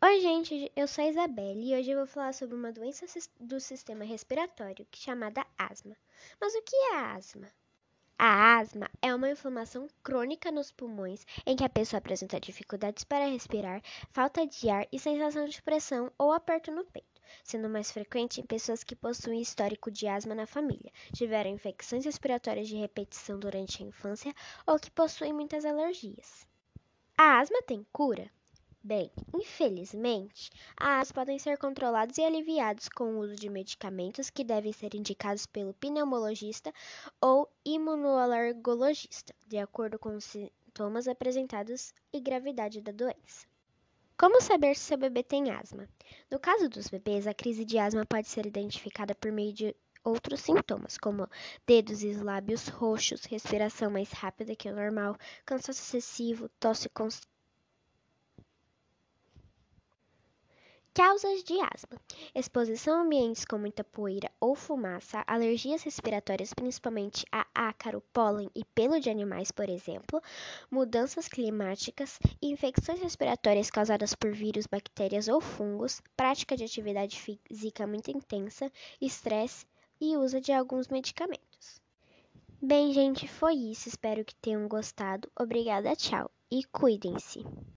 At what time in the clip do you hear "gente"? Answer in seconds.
0.20-0.70, 82.92-83.28